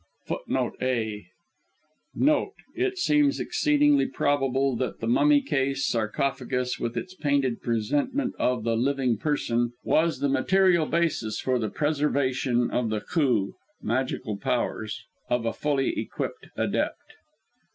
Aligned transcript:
"[A] 0.25 0.29
[Footnote 0.29 0.77
A: 0.81 1.25
Note. 2.15 2.55
"It 2.73 2.97
seems 2.97 3.39
exceedingly 3.39 4.07
probable 4.07 4.75
that... 4.77 4.99
the 4.99 5.05
mummy 5.05 5.43
case 5.43 5.85
(sarcophagus), 5.85 6.79
with 6.79 6.97
its 6.97 7.13
painted 7.13 7.61
presentment 7.61 8.33
of 8.39 8.63
the 8.63 8.75
living 8.75 9.17
person, 9.17 9.73
was 9.83 10.17
the 10.17 10.27
material 10.27 10.87
basis 10.87 11.39
for 11.39 11.59
the 11.59 11.69
preservation 11.69 12.71
of 12.71 12.89
the... 12.89 13.01
Khu 13.01 13.53
(magical 13.79 14.37
powers) 14.37 15.05
of 15.29 15.45
a 15.45 15.53
fully 15.53 15.89
equipped 15.99 16.47
Adept." 16.55 17.13